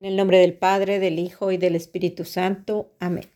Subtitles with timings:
[0.00, 2.92] En el nombre del Padre, del Hijo y del Espíritu Santo.
[3.00, 3.28] Amén.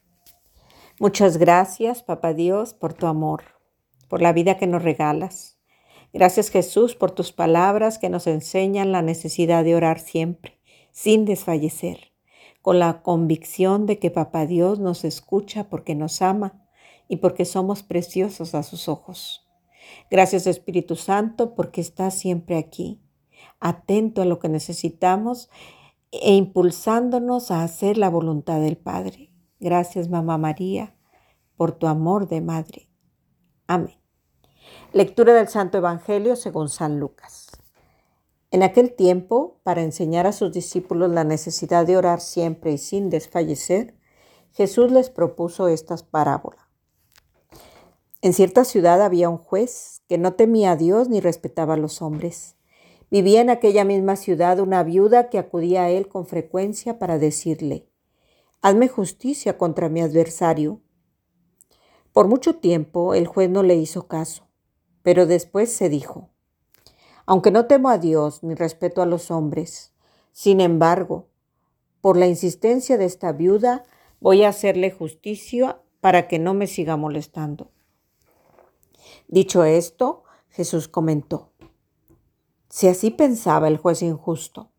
[1.01, 3.43] Muchas gracias, Papá Dios, por tu amor,
[4.07, 5.59] por la vida que nos regalas.
[6.13, 10.61] Gracias, Jesús, por tus palabras que nos enseñan la necesidad de orar siempre,
[10.93, 12.13] sin desfallecer,
[12.61, 16.65] con la convicción de que Papá Dios nos escucha porque nos ama
[17.09, 19.49] y porque somos preciosos a sus ojos.
[20.13, 23.01] Gracias, Espíritu Santo, porque estás siempre aquí,
[23.59, 25.51] atento a lo que necesitamos
[26.13, 29.33] e impulsándonos a hacer la voluntad del Padre.
[29.59, 30.95] Gracias, Mamá María,
[31.57, 32.89] por tu amor de Madre.
[33.67, 33.99] Amén.
[34.93, 37.51] Lectura del Santo Evangelio según San Lucas.
[38.51, 43.09] En aquel tiempo, para enseñar a sus discípulos la necesidad de orar siempre y sin
[43.09, 43.95] desfallecer,
[44.51, 46.67] Jesús les propuso estas parábolas.
[48.21, 52.03] En cierta ciudad había un juez que no temía a Dios ni respetaba a los
[52.03, 52.57] hombres.
[53.13, 57.87] Vivía en aquella misma ciudad una viuda que acudía a él con frecuencia para decirle,
[58.63, 60.81] Hazme justicia contra mi adversario.
[62.15, 64.49] Por mucho tiempo el juez no le hizo caso,
[65.03, 66.31] pero después se dijo,
[67.27, 69.93] Aunque no temo a Dios ni respeto a los hombres,
[70.33, 71.29] sin embargo,
[72.01, 73.85] por la insistencia de esta viuda,
[74.21, 77.73] voy a hacerle justicia para que no me siga molestando.
[79.29, 81.52] Dicho esto, Jesús comentó,
[82.73, 84.71] si así pensaba el juez injusto,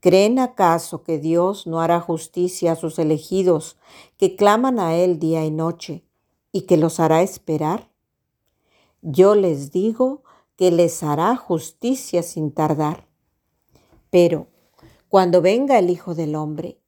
[0.00, 3.76] ¿creen acaso que Dios no hará justicia a sus elegidos
[4.16, 6.06] que claman a Él día y noche
[6.52, 7.90] y que los hará esperar?
[9.02, 10.22] Yo les digo
[10.56, 13.06] que les hará justicia sin tardar.
[14.08, 14.46] Pero
[15.10, 16.80] cuando venga el Hijo del Hombre,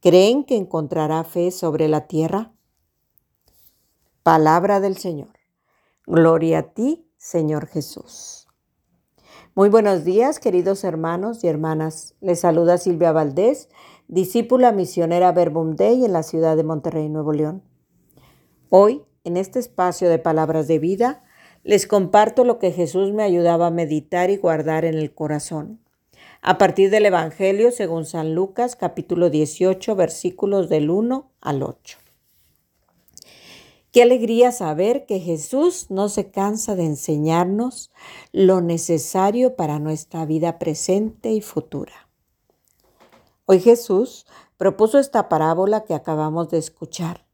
[0.00, 2.52] ¿creen que encontrará fe sobre la tierra?
[4.24, 5.38] Palabra del Señor.
[6.06, 8.39] Gloria a ti, Señor Jesús.
[9.60, 12.14] Muy buenos días, queridos hermanos y hermanas.
[12.22, 13.68] Les saluda Silvia Valdés,
[14.08, 17.62] discípula misionera Verbum Dei en la ciudad de Monterrey, Nuevo León.
[18.70, 21.22] Hoy, en este espacio de palabras de vida,
[21.62, 25.78] les comparto lo que Jesús me ayudaba a meditar y guardar en el corazón.
[26.40, 31.98] A partir del Evangelio según San Lucas, capítulo 18, versículos del 1 al 8.
[33.92, 37.90] Qué alegría saber que Jesús no se cansa de enseñarnos
[38.32, 42.08] lo necesario para nuestra vida presente y futura.
[43.46, 47.26] Hoy Jesús propuso esta parábola que acabamos de escuchar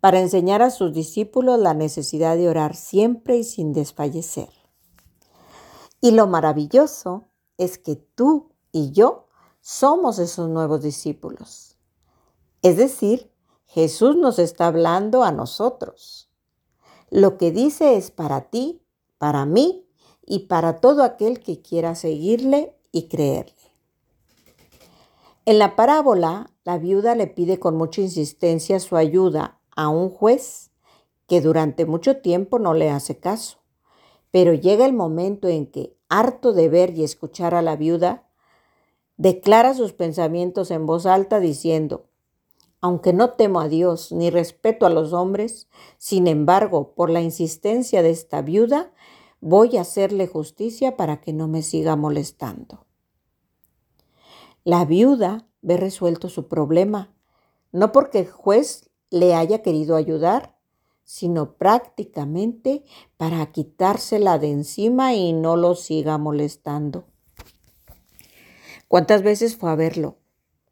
[0.00, 4.50] para enseñar a sus discípulos la necesidad de orar siempre y sin desfallecer.
[6.02, 9.28] Y lo maravilloso es que tú y yo
[9.60, 11.78] somos esos nuevos discípulos.
[12.60, 13.30] Es decir,
[13.72, 16.28] Jesús nos está hablando a nosotros.
[17.08, 18.82] Lo que dice es para ti,
[19.16, 19.86] para mí
[20.26, 23.54] y para todo aquel que quiera seguirle y creerle.
[25.44, 30.72] En la parábola, la viuda le pide con mucha insistencia su ayuda a un juez
[31.28, 33.58] que durante mucho tiempo no le hace caso.
[34.32, 38.28] Pero llega el momento en que, harto de ver y escuchar a la viuda,
[39.16, 42.09] declara sus pensamientos en voz alta diciendo,
[42.80, 45.68] aunque no temo a Dios ni respeto a los hombres,
[45.98, 48.92] sin embargo, por la insistencia de esta viuda,
[49.40, 52.86] voy a hacerle justicia para que no me siga molestando.
[54.64, 57.14] La viuda ve resuelto su problema,
[57.72, 60.56] no porque el juez le haya querido ayudar,
[61.04, 62.84] sino prácticamente
[63.16, 67.04] para quitársela de encima y no lo siga molestando.
[68.86, 70.18] ¿Cuántas veces fue a verlo?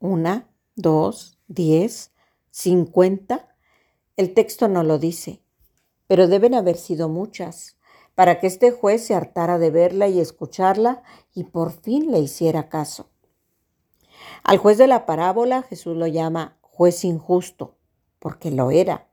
[0.01, 2.13] Una, dos, 10,
[2.51, 3.49] 50.
[4.19, 5.41] El texto no lo dice,
[6.07, 7.79] pero deben haber sido muchas,
[8.15, 12.69] para que este juez se hartara de verla y escucharla y por fin le hiciera
[12.69, 13.09] caso.
[14.43, 17.79] Al juez de la parábola Jesús lo llama juez injusto,
[18.19, 19.09] porque lo era.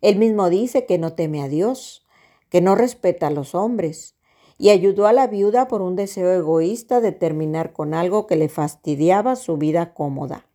[0.00, 2.06] Él mismo dice que no teme a Dios,
[2.48, 4.16] que no respeta a los hombres,
[4.56, 8.48] y ayudó a la viuda por un deseo egoísta de terminar con algo que le
[8.48, 10.47] fastidiaba su vida cómoda.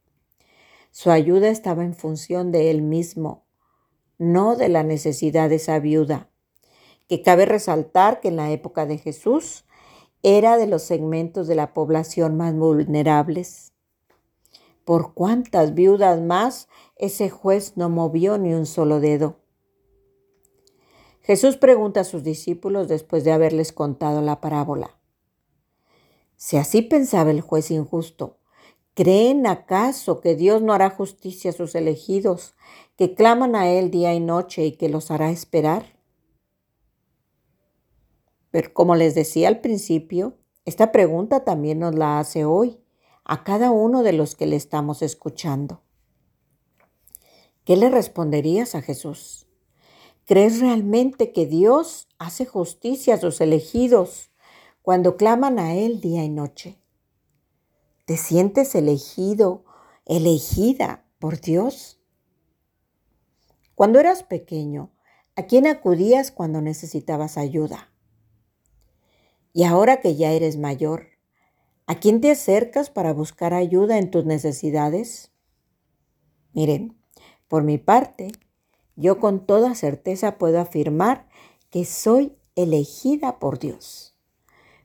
[0.95, 3.47] Su ayuda estaba en función de él mismo,
[4.19, 6.29] no de la necesidad de esa viuda,
[7.09, 9.65] que cabe resaltar que en la época de Jesús
[10.21, 13.73] era de los segmentos de la población más vulnerables.
[14.85, 19.39] ¿Por cuántas viudas más ese juez no movió ni un solo dedo?
[21.21, 24.99] Jesús pregunta a sus discípulos después de haberles contado la parábola.
[26.35, 28.37] Si así pensaba el juez injusto,
[28.95, 32.53] ¿Creen acaso que Dios no hará justicia a sus elegidos,
[32.95, 35.97] que claman a Él día y noche y que los hará esperar?
[38.51, 42.79] Pero como les decía al principio, esta pregunta también nos la hace hoy,
[43.25, 45.81] a cada uno de los que le estamos escuchando.
[47.65, 49.47] ¿Qué le responderías a Jesús?
[50.25, 54.29] ¿Crees realmente que Dios hace justicia a sus elegidos
[54.83, 56.82] cuando claman a Él día y noche?
[58.13, 59.65] ¿Te sientes elegido,
[60.05, 61.99] elegida por Dios?
[63.73, 64.91] Cuando eras pequeño,
[65.35, 67.91] ¿a quién acudías cuando necesitabas ayuda?
[69.51, 71.07] Y ahora que ya eres mayor,
[71.87, 75.31] ¿a quién te acercas para buscar ayuda en tus necesidades?
[76.53, 76.95] Miren,
[77.47, 78.27] por mi parte,
[78.95, 81.27] yo con toda certeza puedo afirmar
[81.71, 84.15] que soy elegida por Dios,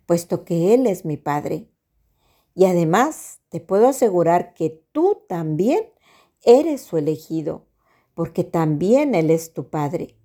[0.07, 1.69] puesto que Él es mi Padre.
[2.59, 5.93] Y además te puedo asegurar que tú también
[6.43, 7.69] eres su elegido,
[8.15, 10.17] porque también Él es tu Padre.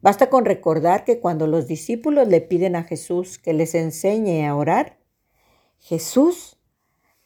[0.00, 4.54] Basta con recordar que cuando los discípulos le piden a Jesús que les enseñe a
[4.54, 5.00] orar,
[5.80, 6.56] Jesús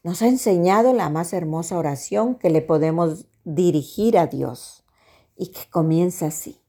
[0.02, 4.86] nos ha enseñado la más hermosa oración que le podemos dirigir a Dios
[5.36, 6.62] y que comienza así.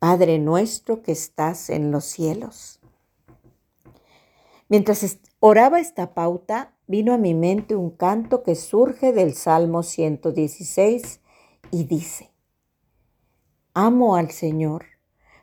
[0.00, 2.77] Padre nuestro que estás en los cielos.
[4.68, 11.20] Mientras oraba esta pauta, vino a mi mente un canto que surge del Salmo 116
[11.70, 12.30] y dice,
[13.72, 14.84] Amo al Señor,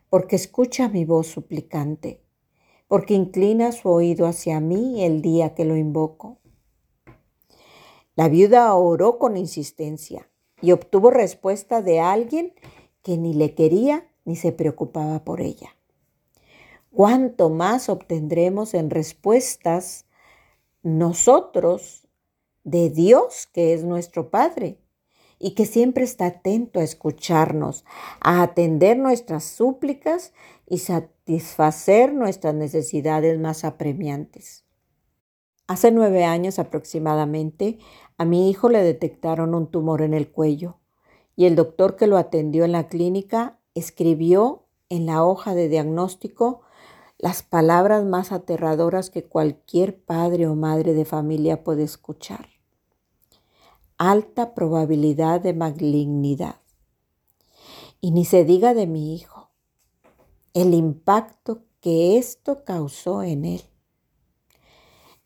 [0.10, 2.22] porque escucha mi voz suplicante,
[2.88, 6.38] porque inclina su oído hacia mí el día que lo invoco.
[8.16, 10.30] La viuda oró con insistencia
[10.62, 12.54] y obtuvo respuesta de alguien
[13.02, 15.75] que ni le quería ni se preocupaba por ella.
[16.96, 20.06] ¿Cuánto más obtendremos en respuestas
[20.82, 22.08] nosotros
[22.64, 24.80] de Dios, que es nuestro Padre?
[25.38, 27.84] y que siempre está atento a escucharnos,
[28.22, 30.32] a atender nuestras súplicas
[30.66, 34.64] y satisfacer nuestras necesidades más apremiantes.
[35.68, 37.80] Hace nueve años aproximadamente,
[38.18, 40.78] a mi hijo le detectaron un tumor en el cuello
[41.36, 46.62] y el doctor que lo atendió en la clínica escribió en la hoja de diagnóstico
[47.26, 52.50] las palabras más aterradoras que cualquier padre o madre de familia puede escuchar
[53.98, 56.62] alta probabilidad de malignidad.
[58.00, 59.50] Y ni se diga de mi hijo,
[60.54, 63.62] el impacto que esto causó en él.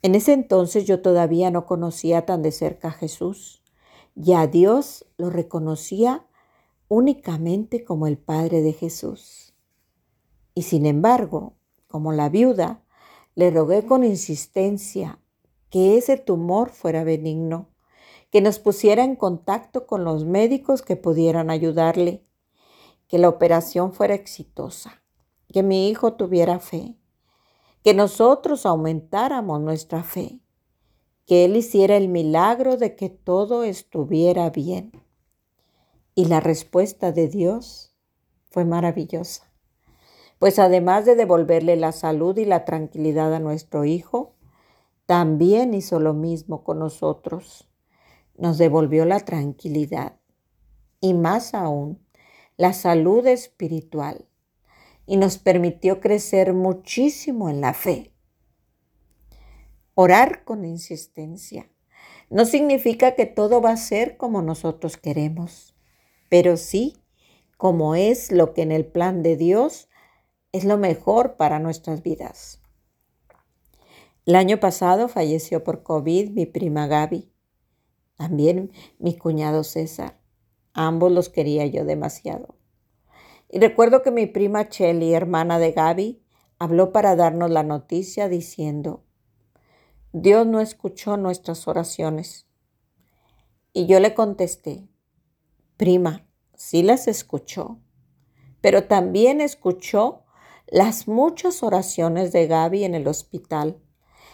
[0.02, 3.62] En ese entonces yo todavía no conocía tan de cerca a Jesús
[4.16, 6.26] y a Dios lo reconocía
[6.88, 9.54] únicamente como el Padre de Jesús.
[10.56, 11.59] Y sin embargo,
[11.90, 12.82] como la viuda,
[13.36, 15.20] le rogué con insistencia
[15.70, 17.68] que ese tumor fuera benigno
[18.32, 22.24] que nos pusiera en contacto con los médicos que pudieran ayudarle,
[23.08, 25.02] que la operación fuera exitosa,
[25.52, 26.96] que mi hijo tuviera fe,
[27.84, 30.42] que nosotros aumentáramos nuestra fe,
[31.26, 34.92] que Él hiciera el milagro de que todo estuviera bien.
[36.14, 37.96] Y la respuesta de Dios
[38.50, 39.49] fue maravillosa,
[40.40, 44.36] pues además de devolverle la salud y la tranquilidad a nuestro hijo,
[45.06, 47.70] también hizo lo mismo con nosotros
[48.40, 50.18] nos devolvió la tranquilidad
[51.02, 52.00] y más aún
[52.58, 54.28] la salud espiritual
[55.06, 58.14] y nos permitió crecer muchísimo en la fe.
[59.94, 61.70] Orar con insistencia
[62.30, 65.76] no significa que todo va a ser como nosotros queremos,
[66.30, 66.96] pero sí
[67.58, 69.89] como es lo que en el plan de Dios
[70.52, 72.62] es lo mejor para nuestras vidas.
[74.26, 77.32] El año pasado falleció por COVID mi prima Gaby
[78.20, 80.20] también mi cuñado César.
[80.74, 82.56] Ambos los quería yo demasiado.
[83.50, 86.22] Y recuerdo que mi prima Chelly, hermana de Gaby,
[86.60, 89.06] habló para darnos la noticia diciendo,
[90.12, 92.46] Dios no escuchó nuestras oraciones.
[93.72, 94.90] Y yo le contesté,
[95.78, 97.80] prima, sí las escuchó,
[98.60, 100.26] pero también escuchó
[100.72, 103.82] las muchas oraciones de Gaby en el hospital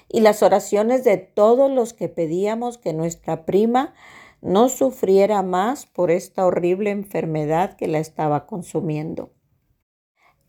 [0.09, 3.93] y las oraciones de todos los que pedíamos que nuestra prima
[4.41, 9.31] no sufriera más por esta horrible enfermedad que la estaba consumiendo.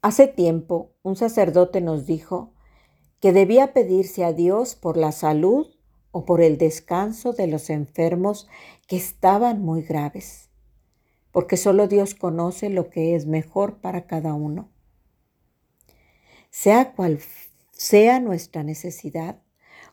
[0.02, 2.52] Hace tiempo un sacerdote nos dijo
[3.20, 5.68] que debía pedirse a Dios por la salud
[6.10, 8.48] o por el descanso de los enfermos
[8.88, 10.50] que estaban muy graves,
[11.30, 14.70] porque solo Dios conoce lo que es mejor para cada uno.
[16.58, 17.20] Sea cual
[17.70, 19.42] sea nuestra necesidad,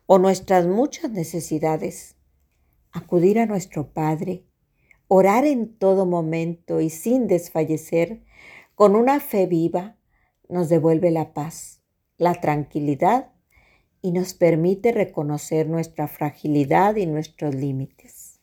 [0.05, 2.15] o nuestras muchas necesidades,
[2.93, 4.45] acudir a nuestro Padre,
[5.09, 8.23] orar en todo momento y sin desfallecer,
[8.75, 9.97] con una fe viva,
[10.47, 11.81] nos devuelve la paz,
[12.17, 13.33] la tranquilidad
[14.01, 18.39] y nos permite reconocer nuestra fragilidad y nuestros límites.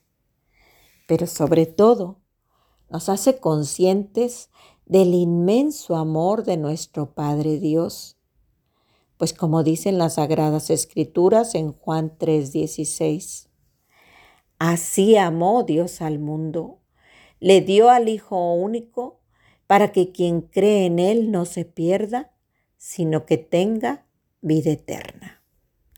[1.07, 2.21] Pero sobre todo,
[2.87, 4.51] nos hace conscientes
[4.91, 8.17] del inmenso amor de nuestro Padre Dios.
[9.15, 13.47] Pues como dicen las Sagradas Escrituras en Juan 3:16,
[14.59, 16.79] así amó Dios al mundo,
[17.39, 19.21] le dio al Hijo único
[19.65, 22.33] para que quien cree en Él no se pierda,
[22.75, 24.05] sino que tenga
[24.41, 25.40] vida eterna.